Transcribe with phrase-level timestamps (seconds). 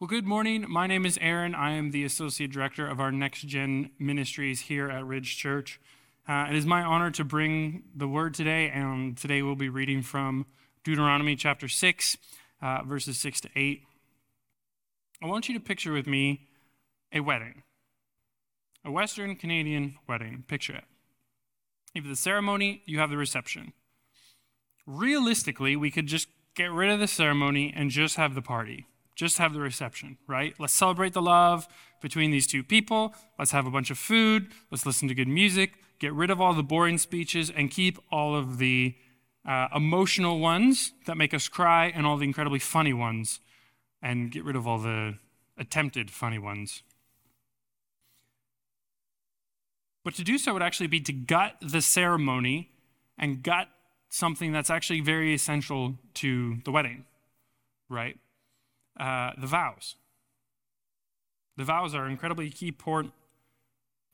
[0.00, 0.64] Well, good morning.
[0.66, 1.54] My name is Aaron.
[1.54, 5.78] I am the Associate Director of our Next Gen Ministries here at Ridge Church.
[6.26, 10.00] Uh, it is my honor to bring the word today, and today we'll be reading
[10.00, 10.46] from
[10.84, 12.16] Deuteronomy chapter 6,
[12.62, 13.82] uh, verses 6 to 8.
[15.22, 16.48] I want you to picture with me
[17.12, 17.62] a wedding,
[18.82, 20.44] a Western Canadian wedding.
[20.48, 20.84] Picture it.
[21.92, 23.74] You have the ceremony, you have the reception.
[24.86, 28.86] Realistically, we could just get rid of the ceremony and just have the party
[29.16, 30.54] just have the reception, right?
[30.58, 31.68] Let's celebrate the love
[32.00, 33.14] between these two people.
[33.38, 34.48] Let's have a bunch of food.
[34.70, 35.74] Let's listen to good music.
[35.98, 38.94] Get rid of all the boring speeches and keep all of the
[39.46, 43.40] uh, emotional ones that make us cry and all the incredibly funny ones
[44.02, 45.18] and get rid of all the
[45.58, 46.82] attempted funny ones.
[50.04, 52.70] But to do so would actually be to gut the ceremony
[53.18, 53.68] and gut
[54.08, 57.04] something that's actually very essential to the wedding,
[57.88, 58.18] right?
[58.98, 59.96] Uh, the vows.
[61.56, 63.06] The vows are an incredibly key, port,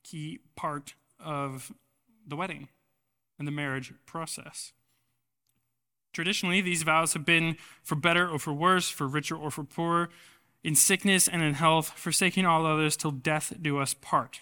[0.02, 1.72] key part of
[2.26, 2.68] the wedding
[3.38, 4.72] and the marriage process.
[6.12, 10.08] Traditionally, these vows have been for better or for worse, for richer or for poorer,
[10.64, 14.40] in sickness and in health, forsaking all others till death do us part.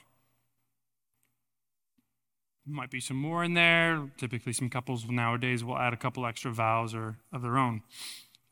[2.66, 4.08] Might be some more in there.
[4.16, 7.82] Typically, some couples nowadays will add a couple extra vows or of their own.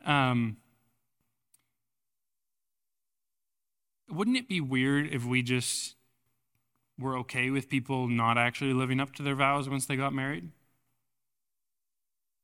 [0.05, 0.59] Um,
[4.13, 5.97] wouldn't it be weird if we just
[6.99, 10.51] were okay with people not actually living up to their vows once they got married?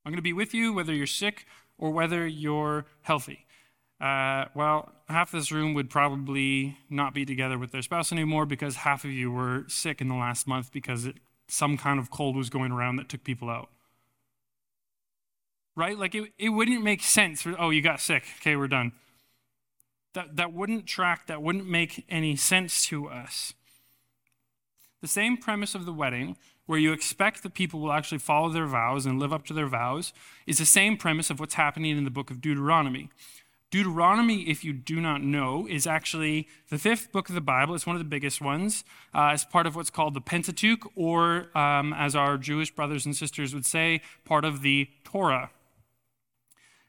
[0.05, 3.47] I'm going to be with you whether you're sick or whether you're healthy.
[4.01, 8.77] Uh, well, half this room would probably not be together with their spouse anymore because
[8.77, 11.17] half of you were sick in the last month because it,
[11.49, 13.69] some kind of cold was going around that took people out.
[15.77, 15.99] Right?
[15.99, 17.43] Like, it, it wouldn't make sense.
[17.43, 18.25] For, oh, you got sick.
[18.41, 18.93] Okay, we're done
[20.15, 23.55] that, that wouldn't track, that wouldn't make any sense to us.
[25.01, 28.67] The same premise of the wedding, where you expect that people will actually follow their
[28.67, 30.13] vows and live up to their vows,
[30.47, 33.09] is the same premise of what's happening in the book of Deuteronomy.
[33.71, 37.75] Deuteronomy, if you do not know, is actually the fifth book of the Bible.
[37.75, 38.83] It's one of the biggest ones.
[39.13, 43.15] Uh, it's part of what's called the Pentateuch, or um, as our Jewish brothers and
[43.15, 45.51] sisters would say, part of the Torah.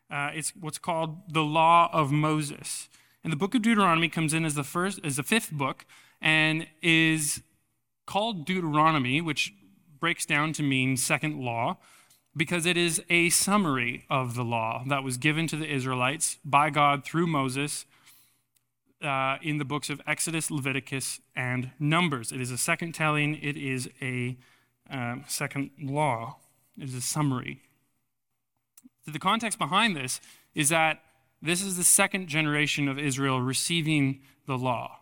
[0.10, 2.88] Uh, it's what's called the Law of Moses.
[3.24, 5.86] And the book of Deuteronomy comes in as the first, as the fifth book,
[6.22, 7.42] and is
[8.06, 9.54] called Deuteronomy, which
[10.00, 11.78] breaks down to mean second law,
[12.36, 16.70] because it is a summary of the law that was given to the Israelites by
[16.70, 17.86] God through Moses
[19.02, 22.32] uh, in the books of Exodus, Leviticus, and Numbers.
[22.32, 24.38] It is a second telling, it is a
[24.90, 26.38] um, second law,
[26.78, 27.62] it is a summary.
[29.06, 30.22] So the context behind this
[30.56, 31.02] is that
[31.42, 35.00] this is the second generation of Israel receiving the law.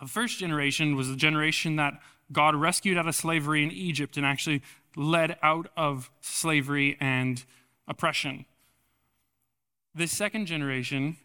[0.00, 1.94] The first generation was the generation that
[2.32, 4.62] God rescued out of slavery in Egypt and actually
[4.96, 7.44] led out of slavery and
[7.86, 8.46] oppression.
[9.94, 11.16] This second generation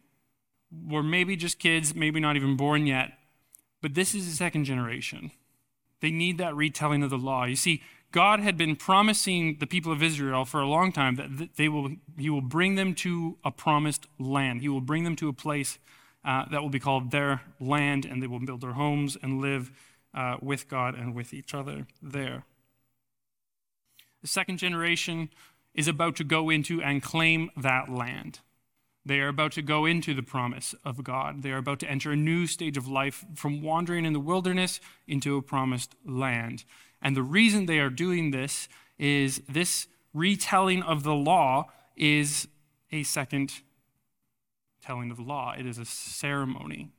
[0.71, 3.13] were maybe just kids, maybe not even born yet,
[3.81, 5.31] but this is the second generation.
[6.01, 7.45] They need that retelling of the law.
[7.45, 11.55] You see, God had been promising the people of Israel for a long time that
[11.55, 14.61] they will, He will bring them to a promised land.
[14.61, 15.79] He will bring them to a place
[16.25, 19.71] uh, that will be called their land, and they will build their homes and live
[20.13, 22.43] uh, with God and with each other there.
[24.21, 25.29] The second generation
[25.73, 28.39] is about to go into and claim that land.
[29.03, 31.41] They are about to go into the promise of God.
[31.41, 34.79] They are about to enter a new stage of life from wandering in the wilderness
[35.07, 36.65] into a promised land.
[37.01, 38.67] And the reason they are doing this
[38.99, 42.47] is this retelling of the law is
[42.91, 43.61] a second
[44.81, 45.53] telling of the law.
[45.57, 46.91] It is a ceremony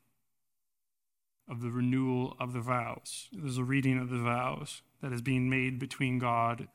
[1.48, 3.28] of the renewal of the vows.
[3.44, 6.69] Is a reading of the vows that is being made between God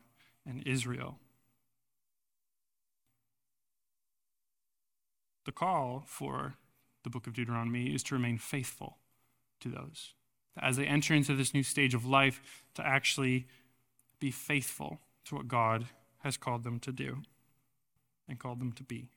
[0.46, 1.20] and Israel.
[5.46, 6.56] The call for
[7.04, 8.98] the book of Deuteronomy is to remain faithful
[9.62, 10.14] to those
[10.62, 13.48] as they enter into this new stage of life, to actually
[14.20, 15.86] be faithful to what God
[16.20, 17.24] has called them to do
[18.28, 19.10] and called them to be.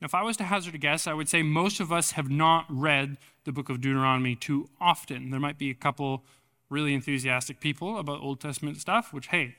[0.00, 2.30] Now, if I was to hazard a guess, I would say most of us have
[2.30, 5.30] not read the book of Deuteronomy too often.
[5.30, 6.24] There might be a couple
[6.68, 9.56] really enthusiastic people about Old Testament stuff, which, hey,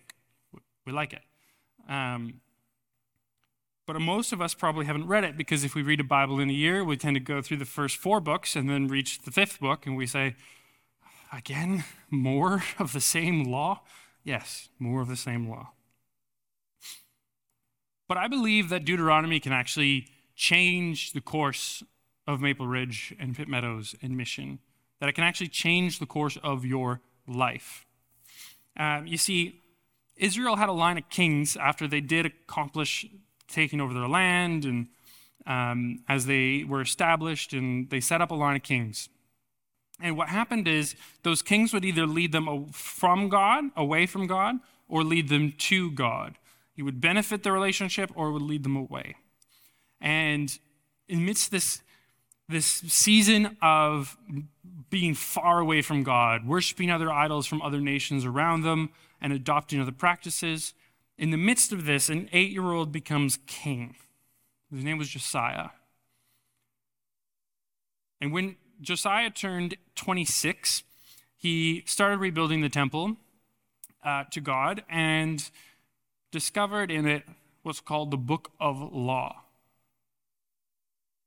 [0.86, 1.24] we like it.
[1.90, 2.42] Um,
[3.86, 6.50] but most of us probably haven't read it because if we read a Bible in
[6.50, 9.32] a year, we tend to go through the first four books and then reach the
[9.32, 10.36] fifth book and we say,
[11.32, 13.82] again, more of the same law?
[14.24, 15.72] Yes, more of the same law.
[18.08, 21.84] But I believe that Deuteronomy can actually change the course
[22.28, 24.60] of Maple Ridge and Pitt Meadows and Mission,
[25.00, 27.86] that it can actually change the course of your life.
[28.78, 29.62] Um, you see,
[30.18, 33.06] Israel had a line of kings after they did accomplish
[33.48, 34.88] taking over their land and
[35.48, 39.10] um, as they were established and they set up a line of kings.
[40.02, 44.56] And what happened is those kings would either lead them from God, away from God,
[44.90, 46.38] or lead them to God.
[46.74, 49.16] He would benefit the relationship or would lead them away.
[50.02, 50.58] And
[51.10, 51.82] amidst this,
[52.50, 54.18] this season of
[54.90, 58.90] being far away from God, worshiping other idols from other nations around them,
[59.22, 60.74] and adopting other practices,
[61.18, 63.96] in the midst of this, an eight year old becomes king.
[64.72, 65.70] His name was Josiah.
[68.20, 70.84] And when Josiah turned 26,
[71.38, 73.18] he started rebuilding the temple
[74.04, 75.50] uh, to God and
[76.32, 77.24] discovered in it
[77.64, 79.44] what's called the Book of Law.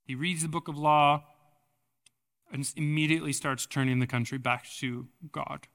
[0.04, 1.24] He reads the Book of Law
[2.52, 5.66] and immediately starts turning the country back to God.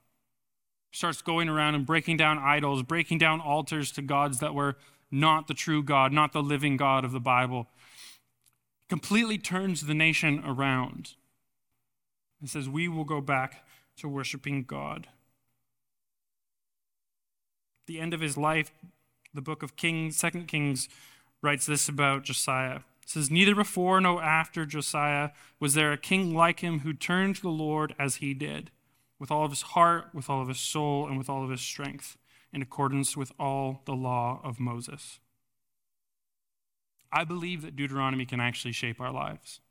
[0.94, 4.76] Starts going around and breaking down idols, breaking down altars to gods that were
[5.10, 7.66] not the true God, not the living God of the Bible.
[8.88, 11.14] Completely turns the nation around
[12.40, 13.64] and says, We will go back
[13.96, 15.08] to worshiping God.
[17.82, 18.70] At the end of his life,
[19.34, 20.88] the book of Kings, Second Kings,
[21.42, 22.82] writes this about Josiah.
[23.02, 27.34] It says, Neither before nor after Josiah was there a king like him who turned
[27.34, 28.70] to the Lord as he did,
[29.24, 31.62] with all of his heart, with all of his soul, and with all of his
[31.62, 32.18] strength,
[32.52, 35.18] in accordance with all the law of Moses.
[37.10, 39.62] I believe that Deuteronomy can actually shape our lives.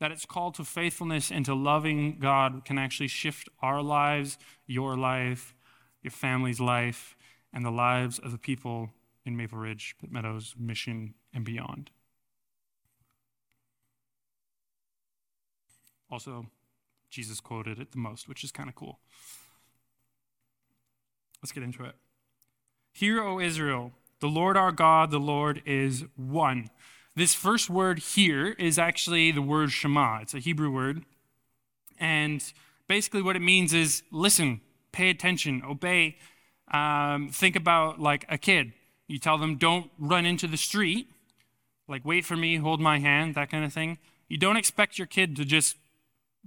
[0.00, 4.36] That its call to faithfulness and to loving God can actually shift our lives,
[4.66, 5.54] your life,
[6.02, 7.14] your family's life,
[7.52, 8.90] and the lives of the people
[9.24, 11.92] in Maple Ridge, Pitt Meadows, Mission, and beyond.
[16.10, 16.46] Also,
[17.10, 19.00] Jesus quoted it the most, which is kind of cool.
[21.42, 21.94] Let's get into it.
[22.92, 26.70] Hear, O Israel, the Lord our God, the Lord is one.
[27.16, 30.20] This first word here is actually the word Shema.
[30.20, 31.04] It's a Hebrew word.
[31.98, 32.42] And
[32.86, 34.60] basically, what it means is listen,
[34.92, 36.16] pay attention, obey.
[36.72, 38.72] Um, think about like a kid.
[39.08, 41.10] You tell them, don't run into the street,
[41.88, 43.98] like wait for me, hold my hand, that kind of thing.
[44.28, 45.76] You don't expect your kid to just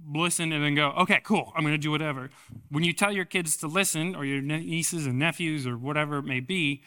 [0.06, 2.30] listen and then go, okay, cool, I'm going to do whatever.
[2.68, 6.24] When you tell your kids to listen, or your nieces and nephews, or whatever it
[6.24, 6.82] may be,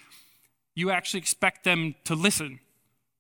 [0.76, 2.60] you actually expect them to listen,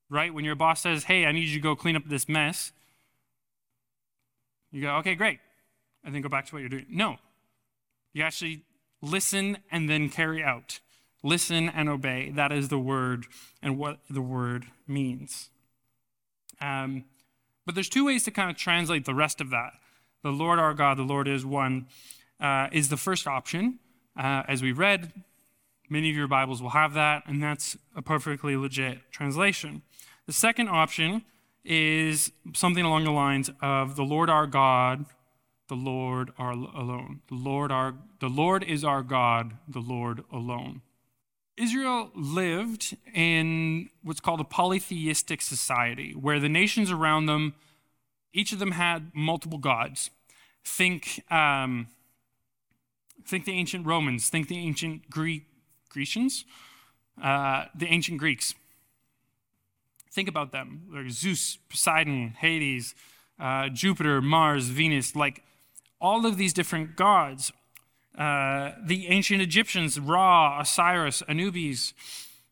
[0.09, 0.33] right?
[0.33, 2.71] When your boss says, hey, I need you to go clean up this mess,
[4.71, 5.39] you go, okay, great.
[6.03, 6.85] And then go back to what you're doing.
[6.89, 7.17] No.
[8.13, 8.63] You actually
[9.01, 10.79] listen and then carry out.
[11.23, 12.29] Listen and obey.
[12.29, 13.25] That is the word
[13.61, 15.49] and what the word means.
[16.61, 17.05] Um,
[17.67, 19.73] but there's two ways to kind of translate the rest of that.
[20.23, 21.87] The Lord our God, the Lord is one,
[22.39, 23.79] uh, is the first option.
[24.17, 25.11] Uh, as we read,
[25.89, 29.81] many of your Bibles will have that, and that's a perfectly legit translation.
[30.27, 31.23] The second option
[31.65, 35.05] is something along the lines of the Lord our God,
[35.67, 37.19] the Lord our alone.
[37.27, 40.81] The Lord our the Lord is our God, the Lord alone.
[41.57, 47.55] Israel lived in what's called a polytheistic society, where the nations around them,
[48.31, 50.11] each of them had multiple gods.
[50.63, 51.87] Think, um,
[53.25, 55.45] think the ancient Romans, think the ancient Greek,
[55.89, 56.45] Grecians,
[57.21, 58.53] uh, the ancient Greeks.
[60.11, 60.83] Think about them.
[60.93, 62.93] There's Zeus, Poseidon, Hades,
[63.39, 65.43] uh, Jupiter, Mars, Venus, like
[65.99, 67.51] all of these different gods
[68.17, 71.93] uh, the ancient Egyptians, Ra, Osiris, Anubis,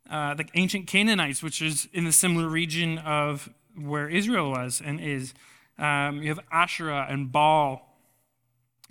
[0.09, 4.99] uh, the ancient Canaanites, which is in the similar region of where Israel was and
[4.99, 5.33] is.
[5.77, 7.97] Um, you have Asherah and Baal,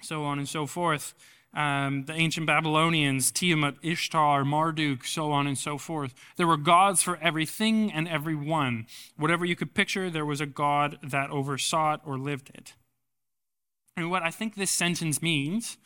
[0.02, 1.14] so on and so forth.
[1.54, 6.12] Um, the ancient Babylonians, Tiamat, Ishtar, Marduk, so on and so forth.
[6.36, 8.86] There were gods for everything and everyone.
[9.16, 12.74] Whatever you could picture, there was a god that oversaw it or lived it.
[13.96, 15.78] And what I think this sentence means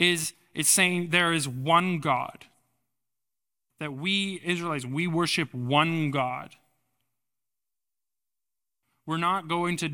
[0.00, 2.46] is it's saying there is one God.
[3.78, 6.56] That we Israelites, we worship one God.
[9.06, 9.90] We're not going to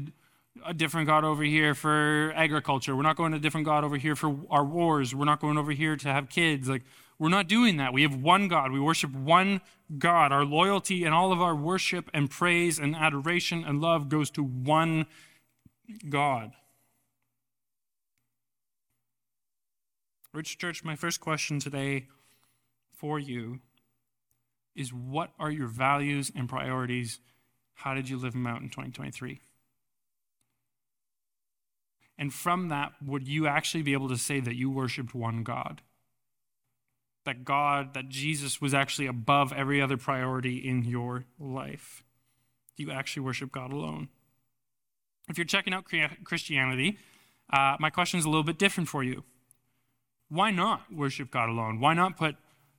[0.65, 2.97] a different God over here for agriculture.
[2.97, 5.15] We're not going to a different God over here for our wars.
[5.15, 6.69] We're not going over here to have kids.
[6.69, 6.83] Like,
[7.19, 7.93] we're not doing that.
[7.93, 8.73] We have one God.
[8.73, 9.61] We worship one
[9.99, 10.33] God.
[10.33, 14.43] Our loyalty and all of our worship and praise and adoration and love goes to
[14.43, 15.07] one
[16.09, 16.53] God.
[20.37, 22.09] Ridge Church, my first question today
[22.93, 23.61] for you
[24.75, 27.21] is what are your values and priorities
[27.73, 29.41] How did you live them out in 2023?
[32.19, 35.81] And from that, would you actually be able to say that you worshiped one God?
[37.25, 42.03] That God, that Jesus was actually above every other priority in your life?
[42.77, 44.09] Do you actually worship God alone?
[45.29, 45.87] If you're checking out
[46.25, 46.99] Christianity,
[47.51, 49.25] uh, my question is a little bit different for you.
[50.29, 51.81] Why not worship God alone?
[51.81, 52.37] Why not put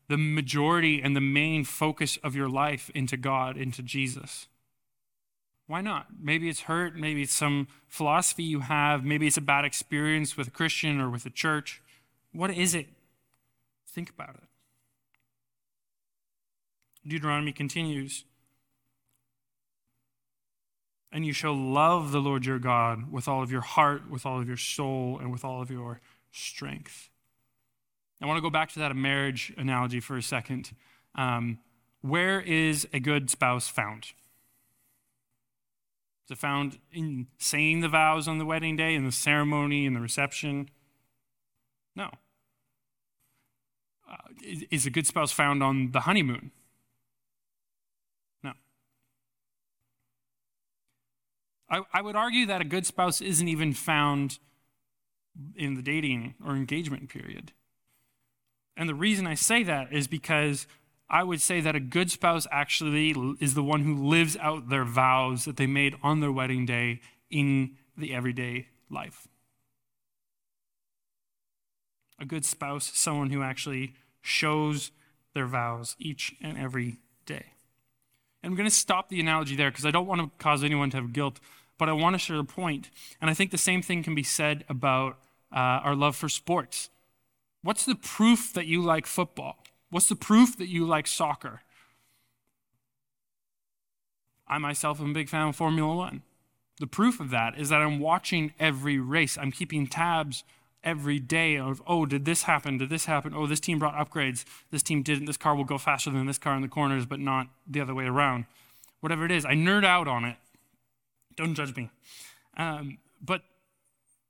[0.08, 4.48] the majority and the main focus of your life into God, into Jesus?
[5.68, 6.08] Why not?
[6.20, 6.96] Maybe it's hurt.
[6.96, 9.04] Maybe it's some philosophy you have.
[9.04, 11.82] Maybe it's a bad experience with a Christian or with a church.
[12.32, 12.88] What is it?
[13.86, 14.44] Think about it.
[17.06, 18.24] Deuteronomy continues
[21.12, 24.40] And you shall love the Lord your God with all of your heart, with all
[24.40, 26.00] of your soul, and with all of your
[26.32, 27.10] strength.
[28.22, 30.72] I want to go back to that marriage analogy for a second.
[31.16, 31.60] Um,
[32.02, 34.06] where is a good spouse found?
[36.26, 39.94] Is it found in saying the vows on the wedding day, in the ceremony, in
[39.94, 40.70] the reception?
[41.96, 42.10] No.
[44.10, 46.52] Uh, is, is a good spouse found on the honeymoon?
[48.44, 48.54] No.
[51.70, 54.40] I, I would argue that a good spouse isn't even found
[55.56, 57.54] in the dating or engagement period.
[58.78, 60.68] And the reason I say that is because
[61.10, 64.86] I would say that a good spouse actually is the one who lives out their
[64.86, 69.28] vows that they made on their wedding day in the everyday life.
[72.20, 74.92] A good spouse, someone who actually shows
[75.34, 77.54] their vows each and every day.
[78.44, 80.90] And I'm going to stop the analogy there because I don't want to cause anyone
[80.92, 81.40] to have guilt,
[81.78, 82.90] but I want to share a point.
[83.22, 85.18] And I think the same thing can be said about
[85.52, 86.90] uh, our love for sports.
[87.68, 89.58] What's the proof that you like football?
[89.90, 91.64] What's the proof that you like soccer?
[94.48, 96.22] I myself am a big fan of Formula One.
[96.80, 99.38] The proof of that is that I'm watching every race.
[99.38, 100.46] I'm keeping tabs
[100.82, 102.78] every day of, oh, did this happen?
[102.78, 103.34] Did this happen?
[103.36, 104.46] Oh, this team brought upgrades.
[104.72, 105.26] This team didn't.
[105.26, 107.94] This car will go faster than this car in the corners, but not the other
[107.94, 108.46] way around.
[109.02, 110.38] Whatever it is, I nerd out on it.
[111.36, 111.90] Don't judge me.
[112.56, 113.42] Um, but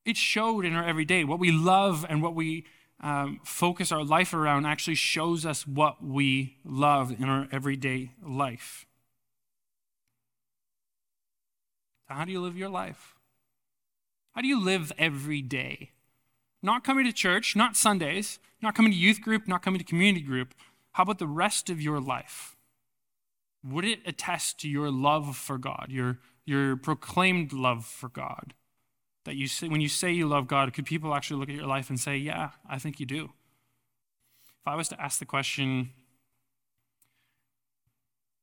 [0.05, 1.23] it showed in our everyday.
[1.23, 2.65] What we love and what we
[2.99, 8.85] um, focus our life around actually shows us what we love in our everyday life.
[12.07, 13.15] How do you live your life?
[14.33, 15.91] How do you live every day?
[16.63, 20.23] Not coming to church, not Sundays, not coming to youth group, not coming to community
[20.23, 20.53] group.
[20.93, 22.55] How about the rest of your life?
[23.63, 28.53] Would it attest to your love for God, your, your proclaimed love for God?
[29.27, 31.67] That you say, when you say you love God, could people actually look at your
[31.67, 33.25] life and say, Yeah, I think you do?
[34.61, 35.89] If I was to ask the question,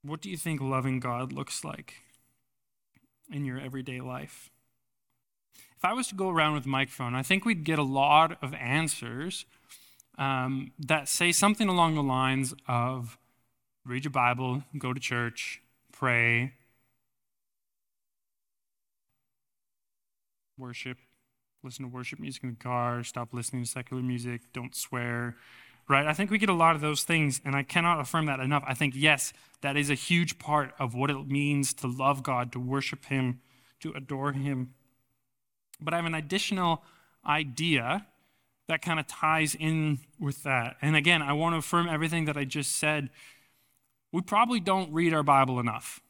[0.03, 2.03] What do you think loving God looks like
[3.33, 4.51] in your everyday life?
[5.75, 8.37] If I was to go around with a microphone, I think we'd get a lot
[8.43, 9.47] of answers
[10.19, 13.17] um, that say something along the lines of
[13.87, 15.63] read your Bible, go to church,
[15.93, 16.53] pray,
[20.59, 20.99] worship,
[21.63, 25.37] listen to worship music in the car, stop listening to secular music, don't swear,
[25.89, 26.07] right?
[26.07, 28.63] I think we get a lot of those things, and I cannot affirm that enough.
[28.67, 32.53] I think, yes, that is a huge part of what it means to love God,
[32.53, 33.41] to worship Him,
[33.81, 34.75] to adore Him.
[35.81, 36.83] But I have an additional
[37.27, 38.07] idea
[38.69, 40.77] that kind of ties in with that.
[40.81, 43.11] And again, I want to affirm everything that I just said.
[44.13, 46.01] We probably don't read our Bible enough.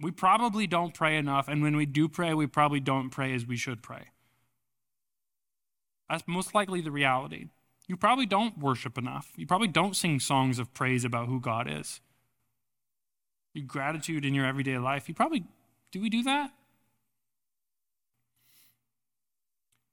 [0.00, 3.46] We probably don't pray enough, and when we do pray, we probably don't pray as
[3.46, 4.08] we should pray.
[6.08, 7.46] That's most likely the reality.
[7.88, 9.32] You probably don't worship enough.
[9.36, 12.00] You probably don't sing songs of praise about who God is.
[13.54, 15.08] Your gratitude in your everyday life.
[15.08, 15.44] You probably
[15.90, 16.52] do we do that?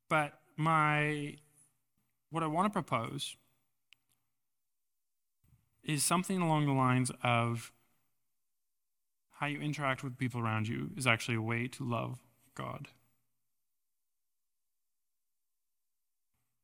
[0.10, 1.38] But my
[2.30, 3.38] what I want to propose
[5.84, 7.72] is something along the lines of
[9.44, 12.18] how you interact with people around you is actually a way to love
[12.56, 12.88] God.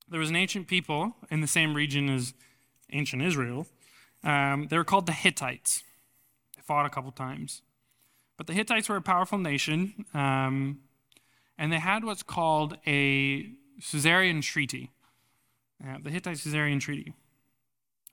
[0.08, 2.34] There was an ancient people in the same region as
[2.94, 3.68] ancient Israel.
[4.24, 5.84] Um, they were called the Hittites.
[6.56, 7.64] They fought a couple times.
[8.38, 10.80] But the Hittites were a powerful nation, um,
[11.58, 13.50] and they had what's called a
[13.82, 14.90] Suzerain Treaty.
[15.86, 17.12] Uh, the Hittite Suzerain Treaty.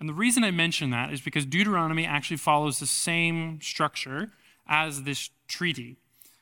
[0.00, 4.32] And the reason I mention that is because Deuteronomy actually follows the same structure
[4.68, 5.96] as this treaty.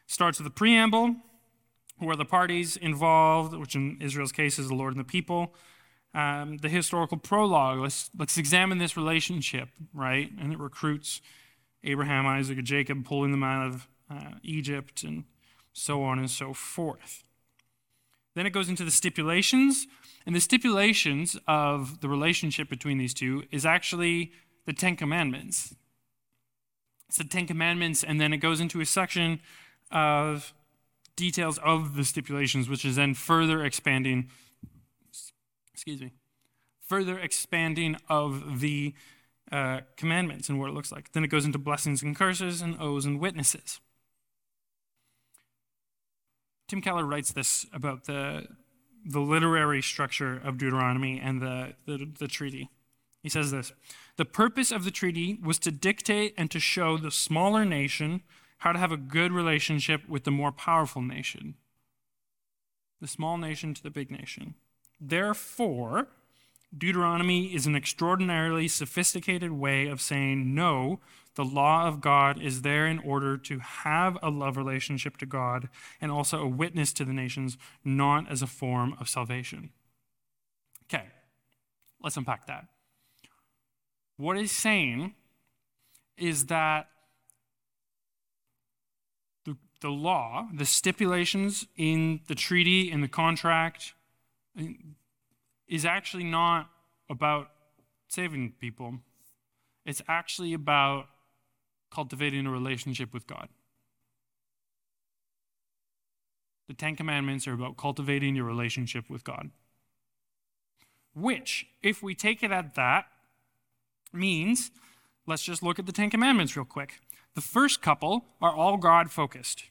[0.06, 1.16] Starts with the preamble,
[1.98, 5.54] where the parties involved, which in Israel's case is the Lord and the people,
[6.14, 7.78] um, the historical prologue.
[7.78, 10.30] Let's, let's examine this relationship, right?
[10.40, 11.20] And it recruits
[11.82, 15.24] Abraham, Isaac, and Jacob, pulling them out of uh, Egypt, and
[15.72, 17.24] so on and so forth.
[18.34, 19.86] Then it goes into the stipulations,
[20.26, 24.32] and the stipulations of the relationship between these two is actually
[24.66, 25.74] the Ten Commandments.
[27.14, 29.38] It's the Ten Commandments, and then it goes into a section
[29.92, 30.52] of
[31.14, 34.30] details of the stipulations, which is then further expanding,
[35.72, 36.10] excuse me,
[36.80, 38.94] further expanding of the
[39.52, 41.12] uh, commandments and what it looks like.
[41.12, 43.80] Then it goes into blessings and curses and oaths and witnesses.
[46.66, 48.48] Tim Keller writes this about the,
[49.06, 52.70] the literary structure of Deuteronomy and the, the, the treaty.
[53.22, 53.72] He says this
[54.16, 58.22] The purpose of the treaty was to dictate and to show the smaller nation
[58.58, 61.56] how to have a good relationship with the more powerful nation,
[63.00, 64.54] the small nation to the big nation.
[65.00, 66.08] Therefore,
[66.76, 71.00] Deuteronomy is an extraordinarily sophisticated way of saying no
[71.34, 75.68] the law of God is there in order to have a love relationship to God
[76.00, 79.70] and also a witness to the nations, not as a form of salvation.
[80.84, 81.06] Okay,
[82.00, 82.66] let's unpack that.
[84.16, 85.14] What he's saying
[86.16, 86.88] is that
[89.44, 93.94] the, the law, the stipulations in the treaty, in the contract,
[95.66, 96.70] is actually not
[97.10, 97.50] about
[98.08, 99.00] saving people.
[99.84, 101.06] It's actually about
[101.90, 103.48] cultivating a relationship with God.
[106.68, 109.50] The Ten Commandments are about cultivating your relationship with God.
[111.14, 113.06] Which, if we take it at that,
[114.14, 114.70] means
[115.26, 117.00] let's just look at the Ten Commandments real quick.
[117.34, 119.64] The first couple are all God focused.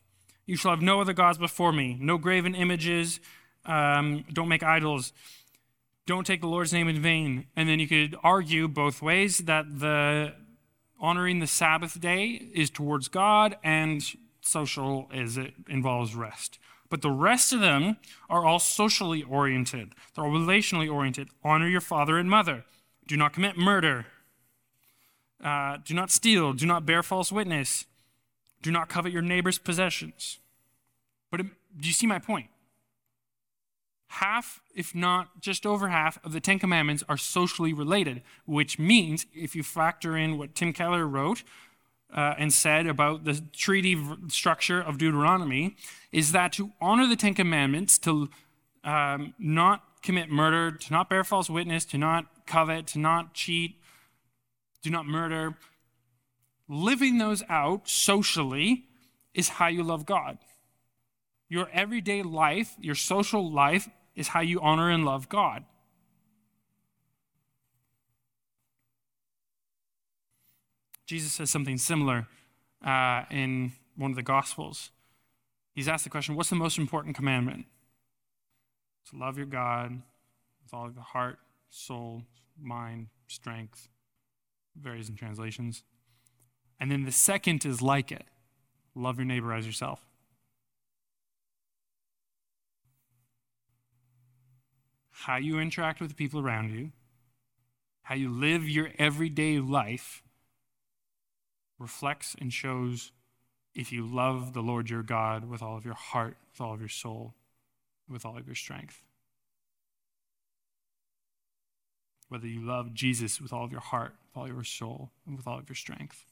[0.46, 3.20] You shall have no other gods before me, no graven images,
[3.66, 5.14] um, don't make idols,
[6.06, 7.46] don't take the Lord's name in vain.
[7.56, 10.34] And then you could argue both ways that the
[11.00, 14.04] honoring the Sabbath day is towards God, and
[14.42, 16.60] social is it involves rest.
[16.90, 17.98] But the rest of them
[18.30, 19.94] are all socially oriented.
[20.14, 21.30] They're all relationally oriented.
[21.44, 22.66] Honor your father and mother.
[23.08, 24.06] Do not commit murder.
[25.44, 26.54] Uh, do not steal.
[26.54, 27.86] Do not bear false witness.
[28.62, 30.40] Do not covet your neighbor's possessions.
[31.30, 32.48] But do you see my point?
[34.14, 39.26] half, if not just over half, of the Ten Commandments are socially related, which means,
[39.34, 41.44] if you factor in what Tim Keller wrote
[42.14, 45.76] uh, and said about the treaty structure of Deuteronomy,
[46.12, 48.30] is that to honor the Ten Commandments, to
[48.84, 53.78] um, not commit murder, to not bear false witness, to not covet, to not cheat,
[54.84, 55.58] do not murder,
[56.68, 58.86] living those out socially
[59.34, 60.38] is how you love God.
[61.50, 65.64] Your everyday life, your social life, is how you honor and love God.
[71.06, 72.28] Jesus says something similar
[72.86, 74.92] uh, in one of the Gospels.
[75.74, 77.66] He's asked the question What's the most important commandment?
[79.12, 80.02] To love your God
[80.64, 82.24] with all of your heart, soul,
[82.60, 83.90] mind, strength,
[84.80, 85.84] varies in translations.
[86.80, 88.26] And then the second is like it
[88.96, 90.06] love your neighbor as yourself.
[95.26, 96.92] how you interact with the people around you,
[98.04, 100.22] how you live your everyday life,
[101.80, 103.12] reflects and shows
[103.74, 106.82] if you love the Lord your God with all of your heart, with all of
[106.82, 107.36] your soul,
[108.10, 109.02] with all of your strength.
[112.30, 115.48] Whether you love Jesus with all of your heart, with all your soul, and with
[115.48, 116.26] all of your strength.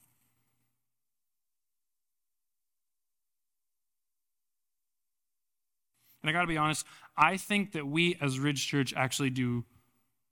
[6.22, 6.86] And I got to be honest,
[7.18, 9.66] I think that we as Ridge Church actually do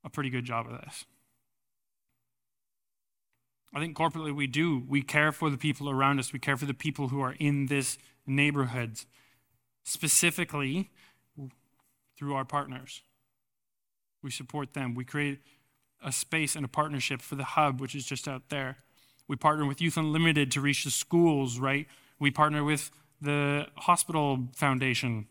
[0.03, 1.05] a pretty good job of this.
[3.73, 4.83] I think corporately we do.
[4.87, 7.67] We care for the people around us, we care for the people who are in
[7.67, 8.99] this neighborhood,
[9.83, 10.89] specifically
[12.17, 13.01] through our partners.
[14.21, 14.95] We support them.
[14.95, 15.39] We create
[16.03, 18.77] a space and a partnership for the hub, which is just out there.
[19.27, 21.87] We partner with Youth Unlimited to reach the schools, right?
[22.19, 25.27] We partner with the hospital foundation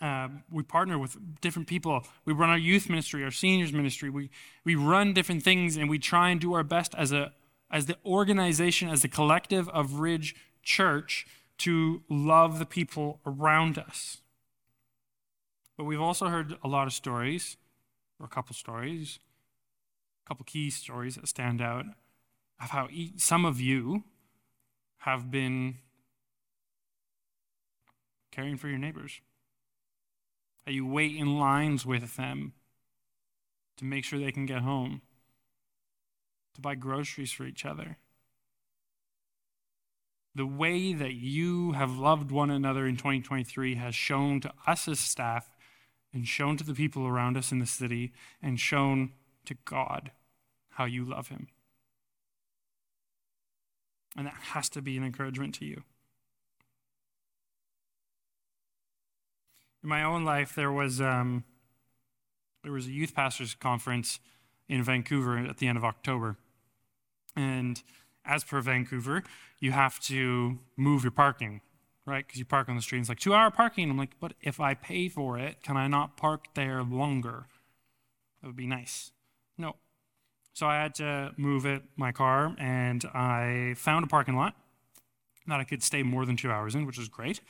[0.00, 2.04] uh, we partner with different people.
[2.24, 4.08] We run our youth ministry, our seniors ministry.
[4.08, 4.30] We,
[4.64, 7.32] we run different things and we try and do our best as, a,
[7.70, 11.26] as the organization, as the collective of Ridge Church
[11.58, 14.20] to love the people around us.
[15.76, 17.56] But we've also heard a lot of stories,
[18.20, 19.18] or a couple stories,
[20.24, 21.86] a couple key stories that stand out
[22.62, 24.04] of how some of you
[24.98, 25.78] have been
[28.30, 29.20] caring for your neighbors.
[30.66, 32.52] How you wait in lines with them
[33.78, 35.00] to make sure they can get home,
[36.54, 37.96] to buy groceries for each other,
[40.34, 45.00] the way that you have loved one another in 2023 has shown to us as
[45.00, 45.50] staff
[46.12, 49.12] and shown to the people around us in the city and shown
[49.44, 50.10] to God
[50.70, 51.48] how you love him.
[54.16, 55.82] And that has to be an encouragement to you.
[59.82, 61.44] In my own life, there was, um,
[62.62, 64.18] there was a youth pastors conference
[64.68, 66.36] in Vancouver at the end of October.
[67.34, 67.82] And
[68.24, 69.22] as per Vancouver,
[69.58, 71.60] you have to move your parking,
[72.06, 72.26] right?
[72.26, 72.98] Because you park on the street.
[72.98, 73.90] And it's like two hour parking.
[73.90, 77.46] I'm like, but if I pay for it, can I not park there longer?
[78.40, 79.12] That would be nice.
[79.58, 79.76] No.
[80.52, 84.54] So I had to move it, my car, and I found a parking lot
[85.46, 87.40] that I could stay more than two hours in, which was great.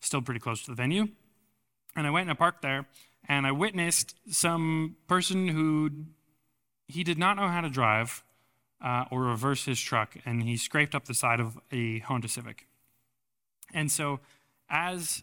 [0.00, 1.08] Still pretty close to the venue.
[1.96, 2.86] And I went and I parked there,
[3.28, 5.90] and I witnessed some person who
[6.86, 8.22] he did not know how to drive
[8.82, 12.67] uh, or reverse his truck, and he scraped up the side of a Honda Civic.
[13.72, 14.20] And so,
[14.70, 15.22] as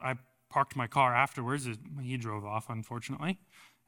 [0.00, 0.14] I
[0.50, 1.68] parked my car afterwards,
[2.02, 3.38] he drove off, unfortunately.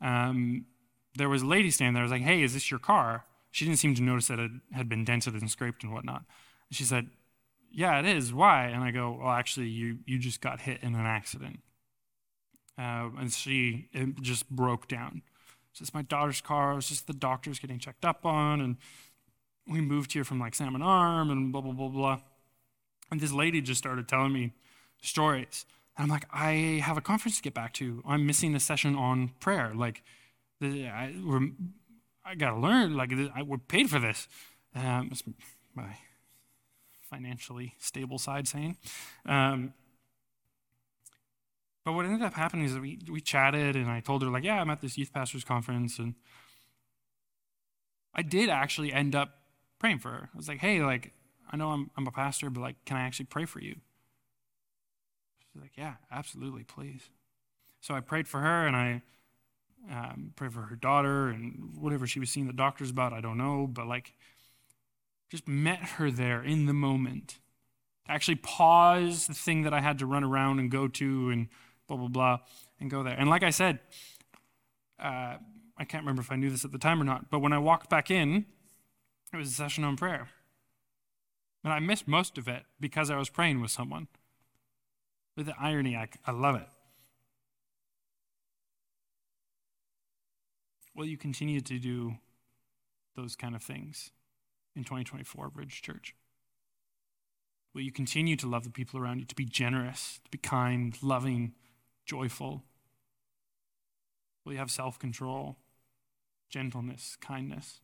[0.00, 0.66] Um,
[1.14, 2.02] there was a lady standing there.
[2.02, 4.50] I was like, "Hey, is this your car?" She didn't seem to notice that it
[4.72, 6.24] had been dented and scraped and whatnot.
[6.70, 7.10] She said,
[7.70, 8.32] "Yeah, it is.
[8.32, 11.60] Why?" And I go, "Well, actually, you you just got hit in an accident."
[12.78, 13.88] Uh, and she
[14.20, 15.22] just broke down.
[15.72, 16.72] So it's my daughter's car.
[16.72, 18.76] It was just the doctors getting checked up on, and
[19.66, 22.20] we moved here from like Salmon Arm and blah blah blah blah.
[23.12, 24.54] And this lady just started telling me
[25.02, 25.66] stories.
[25.98, 28.02] And I'm like, I have a conference to get back to.
[28.08, 29.72] I'm missing a session on prayer.
[29.74, 30.02] Like,
[30.62, 31.14] I,
[32.24, 32.96] I got to learn.
[32.96, 34.28] Like, I, we're paid for this.
[34.74, 35.22] Um, it's
[35.74, 35.96] my
[37.10, 38.78] financially stable side saying.
[39.26, 39.74] Um,
[41.84, 44.44] but what ended up happening is that we, we chatted, and I told her, like,
[44.44, 45.98] yeah, I'm at this youth pastors conference.
[45.98, 46.14] And
[48.14, 49.34] I did actually end up
[49.78, 50.30] praying for her.
[50.32, 51.12] I was like, hey, like,
[51.52, 53.76] I know I'm, I'm a pastor, but, like, can I actually pray for you?
[55.52, 57.10] She's like, yeah, absolutely, please.
[57.80, 59.02] So I prayed for her, and I
[59.90, 63.36] um, prayed for her daughter, and whatever she was seeing the doctors about, I don't
[63.36, 63.66] know.
[63.66, 64.14] But, like,
[65.30, 67.38] just met her there in the moment.
[68.06, 71.48] To actually pause the thing that I had to run around and go to and
[71.86, 72.38] blah, blah, blah,
[72.80, 73.14] and go there.
[73.14, 73.80] And like I said,
[74.98, 75.36] uh,
[75.76, 77.58] I can't remember if I knew this at the time or not, but when I
[77.58, 78.46] walked back in,
[79.32, 80.28] it was a session on prayer.
[81.64, 84.08] And I missed most of it because I was praying with someone.
[85.36, 86.68] With the irony, I, I love it.
[90.94, 92.16] Will you continue to do
[93.16, 94.10] those kind of things
[94.76, 96.14] in 2024, Ridge Church?
[97.74, 100.96] Will you continue to love the people around you, to be generous, to be kind,
[101.02, 101.54] loving,
[102.04, 102.64] joyful?
[104.44, 105.56] Will you have self control,
[106.50, 107.80] gentleness, kindness?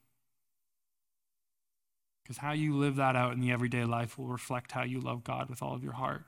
[2.28, 5.24] Because how you live that out in the everyday life will reflect how you love
[5.24, 6.24] God with all of your heart,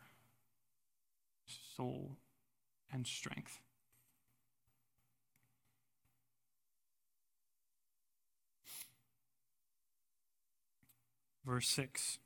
[1.77, 2.17] soul,
[2.91, 3.61] and strength.
[11.45, 12.19] Verse 6.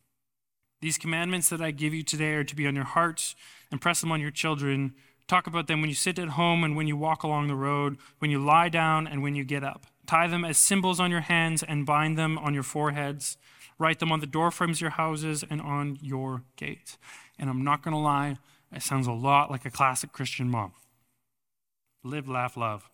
[0.81, 3.35] These commandments that I give you today are to be on your hearts
[3.73, 4.95] and press them on your children.
[5.27, 7.97] Talk about them when you sit at home and when you walk along the road,
[8.21, 9.87] when you lie down and when you get up.
[10.07, 13.37] Tie them as symbols on your hands and bind them on your foreheads.
[13.79, 16.97] Write them on the doorframes of your houses and on your gates.
[17.39, 18.39] And I'm not going to lie,
[18.73, 20.73] it sounds a lot like a classic Christian mom.
[22.03, 22.89] Live, laugh, love.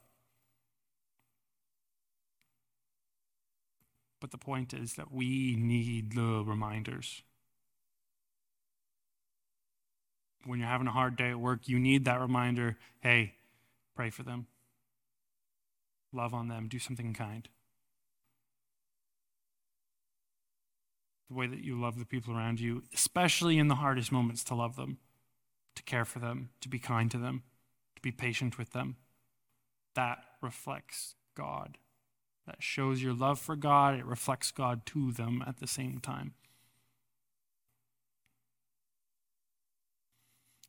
[4.20, 7.22] But the point is that we need the reminders.
[10.44, 13.34] when you're having a hard day at work, you need that reminder hey,
[13.94, 14.46] pray for them,
[16.12, 17.48] love on them, do something kind.
[21.30, 24.54] The way that you love the people around you, especially in the hardest moments, to
[24.56, 24.98] love them,
[25.76, 27.44] to care for them, to be kind to them,
[27.94, 28.96] to be patient with them.
[29.94, 31.78] That reflects God.
[32.46, 33.94] That shows your love for God.
[33.94, 36.34] It reflects God to them at the same time.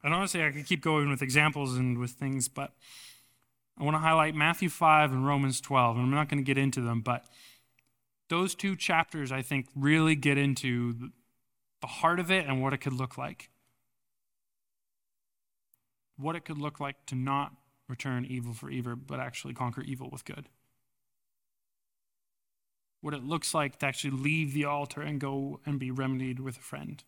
[0.03, 2.73] And honestly, I could keep going with examples and with things, but
[3.79, 5.95] I want to highlight Matthew 5 and Romans 12.
[5.95, 7.25] And I'm not going to get into them, but
[8.31, 11.11] those two chapters, I think, really get into
[11.81, 13.49] the heart of it and what it could look like.
[16.17, 17.51] What it could look like to not
[17.89, 20.47] return evil for evil, but actually conquer evil with good.
[23.01, 26.57] What it looks like to actually leave the altar and go and be remedied with
[26.57, 27.03] a friend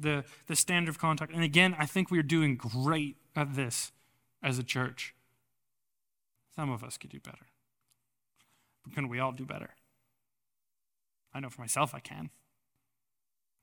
[0.00, 1.32] the, the standard of contact.
[1.32, 3.90] And again, I think we're doing great at this
[4.42, 5.14] as a church.
[6.54, 7.46] Some of us could do better.
[8.94, 9.70] Can we all do better?
[11.34, 12.30] I know for myself I can.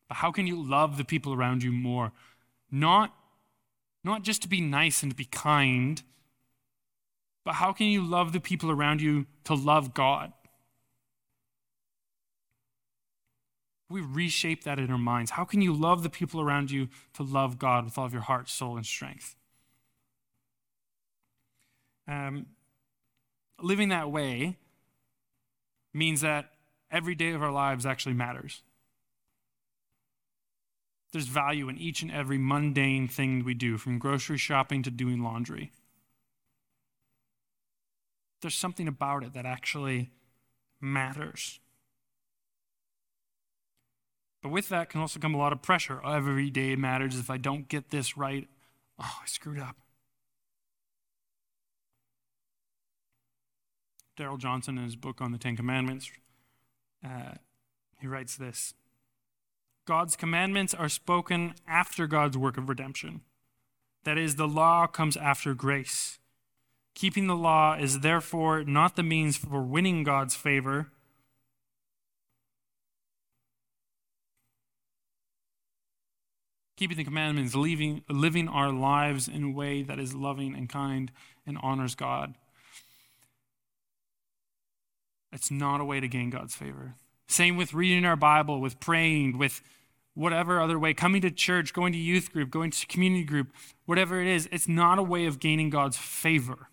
[0.08, 2.12] But how can you love the people around you more?
[2.72, 3.14] Not,
[4.04, 6.02] not just to be nice and to be kind,
[7.44, 10.34] but how can you love the people around you to love God?
[13.88, 15.32] We reshape that in our minds.
[15.32, 18.24] How can you love the people around you to love God with all of your
[18.24, 19.36] heart, soul, and strength?
[22.08, 22.48] Um,
[23.62, 24.58] living that way
[25.96, 26.52] means that
[26.92, 28.62] every day of our lives actually matters.
[31.14, 35.24] There's value in each and every mundane thing we do, from grocery shopping to doing
[35.24, 35.72] laundry.
[38.42, 40.12] There's something about it that actually
[40.82, 41.60] matters.
[44.44, 46.02] But with that can also come a lot of pressure.
[46.06, 47.18] Every day matters.
[47.18, 48.48] If I don't get this right,
[49.00, 49.78] oh, I screwed up.
[54.18, 56.10] Darrell Johnson, in his book on the Ten Commandments,
[57.04, 57.36] uh,
[58.00, 58.74] he writes this
[59.86, 63.22] God's commandments are spoken after God's work of redemption.
[64.04, 66.20] That is, the law comes after grace.
[66.94, 70.92] Keeping the law is therefore not the means for winning God's favor.
[76.78, 81.12] Keeping the commandments, living, living our lives in a way that is loving and kind
[81.46, 82.36] and honors God.
[85.36, 86.96] It's not a way to gain God's favor.
[87.28, 89.62] Same with reading our Bible, with praying, with
[90.14, 93.50] whatever other way, coming to church, going to youth group, going to community group,
[93.86, 96.70] whatever it is, it's not a way of gaining God's favor.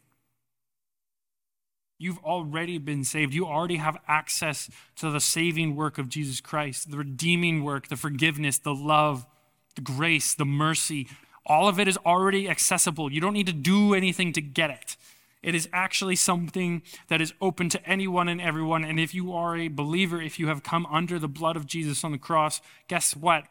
[1.99, 3.35] You've already been saved.
[3.35, 7.97] You already have access to the saving work of Jesus Christ, the redeeming work, the
[7.97, 9.27] forgiveness, the love,
[9.75, 11.09] the grace, the mercy.
[11.47, 13.13] All of it is already accessible.
[13.13, 14.97] You don't need to do anything to get it.
[15.43, 18.85] It is actually something that is open to anyone and everyone.
[18.85, 22.05] And if you are a believer, if you have come under the blood of Jesus
[22.05, 23.45] on the cross, guess what?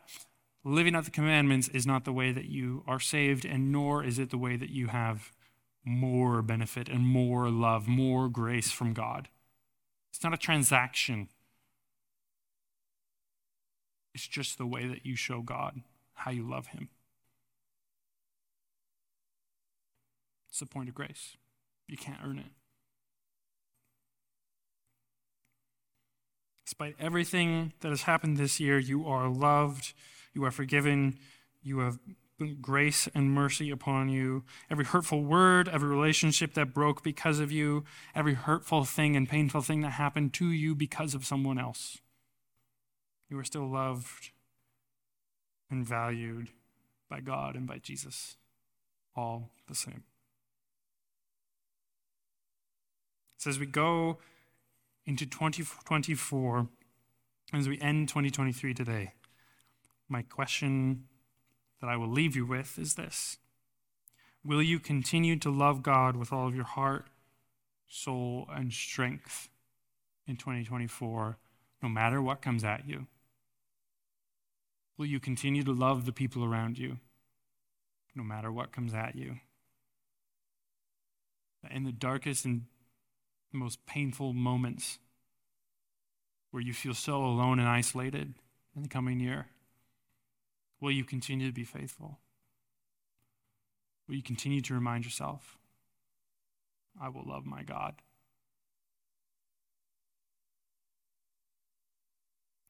[0.63, 4.19] Living out the commandments is not the way that you are saved, and nor is
[4.19, 5.32] it the way that you have
[5.84, 9.27] more benefit and more love, more grace from God.
[10.12, 11.30] It's not a transaction,
[14.13, 15.82] it's just the way that you show God
[16.13, 16.89] how you love Him.
[20.49, 21.38] It's the point of grace.
[21.87, 22.51] You can't earn it.
[26.65, 29.93] Despite everything that has happened this year, you are loved,
[30.33, 31.17] you are forgiven,
[31.61, 31.99] you have
[32.61, 34.43] grace and mercy upon you.
[34.69, 37.83] Every hurtful word, every relationship that broke because of you,
[38.15, 41.99] every hurtful thing and painful thing that happened to you because of someone else.
[43.29, 44.31] You are still loved
[45.69, 46.49] and valued
[47.09, 48.37] by God and by Jesus,
[49.15, 50.03] all the same.
[53.41, 54.19] So as we go
[55.04, 56.67] into 2024,
[57.54, 59.13] as we end 2023 today,
[60.08, 61.06] my question
[61.80, 63.39] that I will leave you with is this
[64.45, 67.08] Will you continue to love God with all of your heart,
[67.88, 69.49] soul, and strength
[70.27, 71.39] in 2024,
[71.82, 73.08] no matter what comes at you?
[74.99, 76.99] Will you continue to love the people around you,
[78.13, 79.38] no matter what comes at you?
[81.71, 82.65] In the darkest and
[83.51, 84.99] the most painful moments
[86.51, 88.33] where you feel so alone and isolated
[88.75, 89.47] in the coming year?
[90.79, 92.19] Will you continue to be faithful?
[94.07, 95.57] Will you continue to remind yourself,
[97.01, 97.95] I will love my God?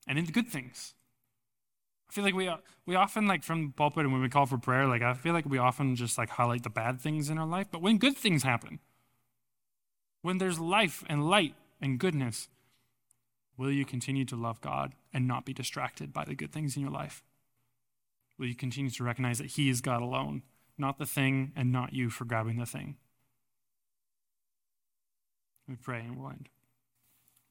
[0.08, 0.94] And in the good things.
[2.10, 2.52] I feel like we,
[2.86, 5.32] we often, like from the pulpit and when we call for prayer, like I feel
[5.32, 7.67] like we often just like highlight the bad things in our life.
[7.72, 8.80] But when good things happen,
[10.22, 12.48] when there's life and light and goodness,
[13.58, 16.82] will you continue to love God and not be distracted by the good things in
[16.82, 17.24] your life?
[18.38, 20.44] Will you continue to recognize that He is God alone,
[20.78, 22.96] not the thing and not you for grabbing the thing?
[25.68, 26.50] We pray and we'll end.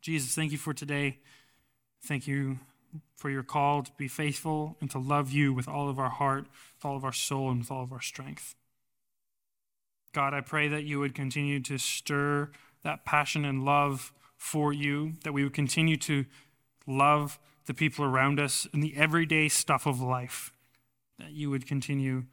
[0.02, 1.18] Jesus, thank you for today.
[2.02, 2.58] Thank you
[3.14, 6.46] for your call to be faithful and to love you with all of our heart,
[6.76, 8.54] with all of our soul, and with all of our strength.
[10.12, 12.50] God, I pray that you would continue to stir
[12.82, 16.24] that passion and love for you, that we would continue to
[16.86, 20.52] love the people around us in the everyday stuff of life,
[21.18, 22.24] that you would continue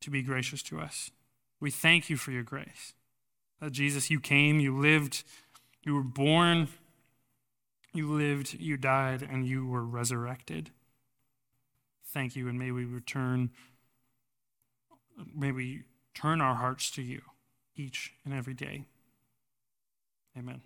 [0.00, 1.10] to be gracious to us.
[1.58, 2.94] We thank you for your grace.
[3.60, 5.24] That Jesus, you came, you lived,
[5.82, 6.68] you were born,
[7.92, 10.70] you lived, you died, and you were resurrected.
[12.06, 13.50] Thank you, and may we return,
[15.34, 15.82] may we
[16.20, 17.20] turn our hearts to you
[17.76, 18.86] each and every day.
[20.36, 20.62] Amen.